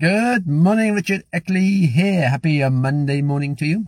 [0.00, 2.28] Good morning, Richard Eckley here.
[2.28, 3.86] Happy uh, Monday morning to you.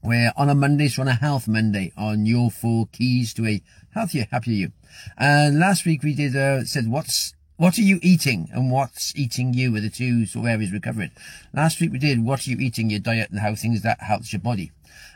[0.00, 3.60] We're on a Monday, so on a health Monday on your four keys to a
[3.92, 4.72] healthier, happier you.
[5.18, 9.52] And last week we did, uh, said what's, what are you eating and what's eating
[9.52, 11.10] you were the two sort of areas we covered.
[11.52, 14.32] Last week we did what are you eating, your diet and how things that helps
[14.32, 14.70] your body.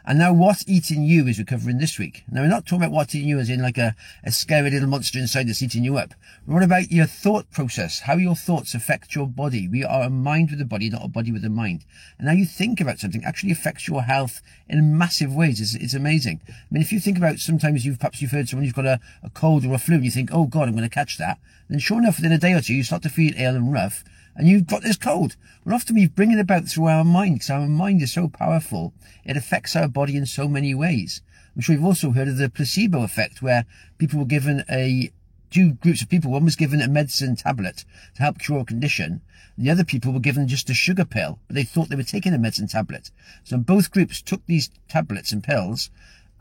[0.07, 2.25] And now what's eating you is we're this week.
[2.31, 4.89] Now we're not talking about what's eating you as in like a, a scary little
[4.89, 6.13] monster inside that's eating you up.
[6.47, 9.67] We're about your thought process, how your thoughts affect your body.
[9.67, 11.85] We are a mind with a body, not a body with a mind.
[12.19, 15.61] And how you think about something actually affects your health in massive ways.
[15.61, 16.41] It's, it's amazing.
[16.49, 19.01] I mean, if you think about sometimes you've perhaps you've heard someone who's got a,
[19.23, 21.39] a cold or a flu and you think, oh God, I'm going to catch that.
[21.69, 24.05] Then sure enough, within a day or two, you start to feel ill and rough
[24.37, 25.37] and you've got this cold.
[25.65, 28.93] Well, often we bring it about through our mind because our mind is so powerful.
[29.25, 31.23] It affects our body in so many ways.
[31.55, 33.65] I'm sure you've also heard of the placebo effect where
[33.99, 35.13] people were given a
[35.51, 36.33] two groups of people.
[36.33, 37.85] One was given a medicine tablet
[38.17, 39.21] to help cure a condition.
[39.57, 42.35] The other people were given just a sugar pill, but they thought they were taking
[42.35, 43.13] a medicine tablet.
[43.45, 45.91] So both groups took these tablets and pills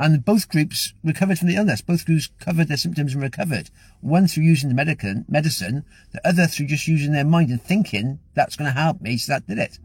[0.04, 1.80] and both groups recovered from the illness.
[1.80, 3.70] Both groups covered their symptoms and recovered.
[4.02, 8.20] One through using the medicine, medicine, the other through just using their mind and thinking
[8.34, 9.80] that's going to help me, so that did it.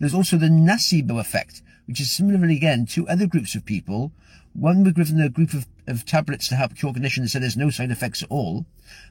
[0.00, 4.10] There's also the nocebo effect, which is similarly again to other groups of people.
[4.54, 7.54] One were given a group of, of tablets to help cure condition and said there's
[7.54, 8.64] no side effects at all.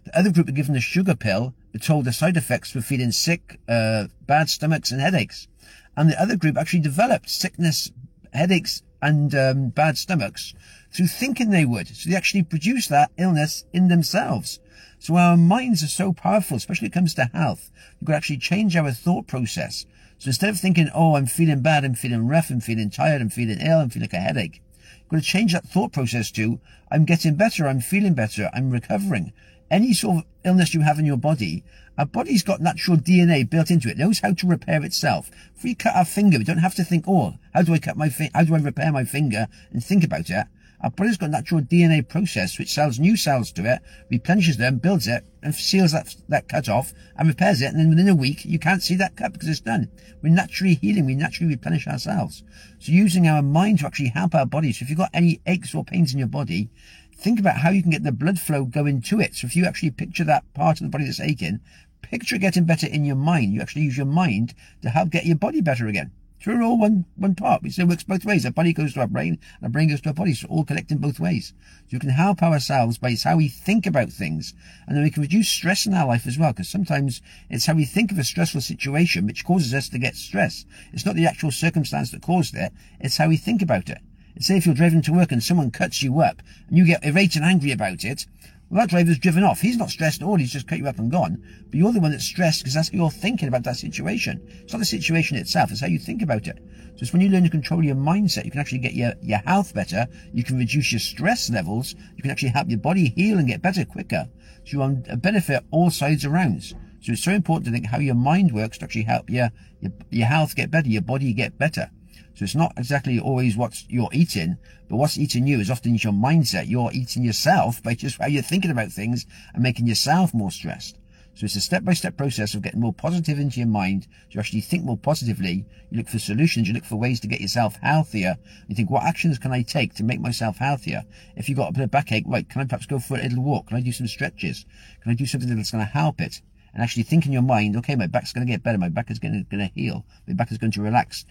[0.05, 3.11] The other group were given a sugar pill, but told the side effects were feeling
[3.11, 5.47] sick, uh, bad stomachs and headaches.
[5.95, 7.91] And the other group actually developed sickness,
[8.33, 10.53] headaches, and um, bad stomachs
[10.91, 11.87] through thinking they would.
[11.87, 14.59] So they actually produce that illness in themselves.
[14.99, 17.69] So our minds are so powerful, especially when it comes to health.
[18.01, 19.85] We could actually change our thought process.
[20.17, 23.29] So instead of thinking, oh, I'm feeling bad, I'm feeling rough, I'm feeling tired, I'm
[23.29, 26.59] feeling ill, I'm feeling like a headache, you've got to change that thought process to,
[26.91, 29.31] I'm getting better, I'm feeling better, I'm recovering.
[29.69, 31.63] Any sort of illness you have in your body,
[31.97, 33.97] our body's got natural DNA built into it.
[33.97, 35.29] Knows how to repair itself.
[35.55, 37.97] If we cut our finger, we don't have to think, oh, how do I cut
[37.97, 38.31] my finger?
[38.33, 40.47] How do I repair my finger and think about it?
[40.79, 43.79] Our body's got natural DNA process which sells new cells to it,
[44.11, 47.67] replenishes them, builds it, and seals that, that cut off and repairs it.
[47.73, 49.89] And then within a week, you can't see that cut because it's done.
[50.21, 51.07] We're naturally healing.
[51.07, 52.43] We naturally replenish ourselves.
[52.77, 54.71] So using our mind to actually help our body.
[54.71, 56.69] So if you've got any aches or pains in your body,
[57.17, 59.35] think about how you can get the blood flow going to it.
[59.35, 61.59] So if you actually picture that part of the body that's aching,
[62.01, 63.53] picture getting better in your mind.
[63.53, 66.11] You actually use your mind to help get your body better again.
[66.39, 67.65] So we're all one, one part.
[67.65, 68.45] It still works both ways.
[68.45, 70.35] Our body goes to our brain, and our brain goes to our body.
[70.35, 71.53] So all connecting both ways.
[71.87, 74.53] So you can help ourselves by how we think about things.
[74.85, 76.53] And then we can reduce stress in our life as well.
[76.53, 80.15] Because sometimes it's how we think of a stressful situation which causes us to get
[80.15, 80.67] stressed.
[80.93, 82.71] It's not the actual circumstance that caused it.
[82.99, 83.97] It's how we think about it.
[84.39, 87.35] Say if you're driving to work and someone cuts you up and you get irate
[87.35, 88.25] and angry about it,
[88.69, 89.61] well, that driver's driven off.
[89.61, 90.35] He's not stressed at all.
[90.35, 91.41] He's just cut you up and gone.
[91.67, 94.45] But you're the one that's stressed because that's how you're thinking about that situation.
[94.61, 95.71] It's not the situation itself.
[95.71, 96.57] It's how you think about it.
[96.57, 99.37] So it's when you learn to control your mindset, you can actually get your, your
[99.39, 100.05] health better.
[100.33, 101.95] You can reduce your stress levels.
[102.15, 104.27] You can actually help your body heal and get better quicker.
[104.65, 106.63] So you benefit all sides around.
[106.63, 109.49] So it's so important to think how your mind works to actually help your,
[109.79, 111.89] your, your health get better, your body get better.
[112.37, 116.13] So it's not exactly always what you're eating, but what's eating you is often your
[116.13, 116.69] mindset.
[116.69, 119.25] You're eating yourself by just how you're thinking about things
[119.55, 120.99] and making yourself more stressed.
[121.33, 124.05] So it's a step-by-step process of getting more positive into your mind.
[124.29, 125.65] You actually think more positively.
[125.89, 126.67] You look for solutions.
[126.67, 128.37] You look for ways to get yourself healthier.
[128.67, 131.05] You think, what actions can I take to make myself healthier?
[131.35, 133.43] If you've got a bit of backache, right, can I perhaps go for a little
[133.43, 133.69] walk?
[133.69, 134.63] Can I do some stretches?
[135.01, 136.39] Can I do something that's going to help it?
[136.73, 139.09] And actually think in your mind, okay, my back's going to get better, my back
[139.09, 141.25] is going to, heal, my back is going to relax.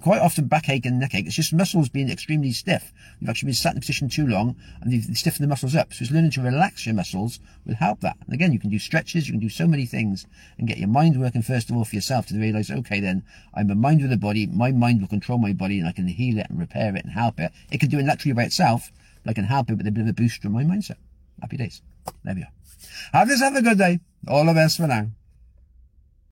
[0.00, 2.92] Quite often backache and neckache, it's just muscles being extremely stiff.
[3.18, 5.92] You've actually been sat in a position too long and you've stiffened the muscles up.
[5.92, 8.16] So it's learning to relax your muscles will help that.
[8.24, 10.26] And again, you can do stretches, you can do so many things
[10.58, 13.70] and get your mind working first of all for yourself to realize, okay, then I'm
[13.70, 14.46] a mind with a body.
[14.46, 17.12] My mind will control my body and I can heal it and repair it and
[17.12, 17.52] help it.
[17.70, 18.92] It can do it naturally by itself,
[19.24, 20.96] but I can help it with a bit of a boost from my mindset.
[21.40, 21.82] Happy days.
[22.24, 22.52] There we are.
[23.12, 24.00] Have yourself a good day.
[24.28, 25.15] All the best now.